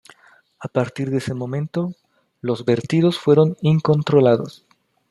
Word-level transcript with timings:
A 0.59 0.67
partir 0.67 1.11
de 1.11 1.17
ese 1.19 1.35
momento, 1.35 1.93
los 2.41 2.65
vertidos 2.65 3.19
fueron 3.19 3.55
incontrolados. 3.61 4.65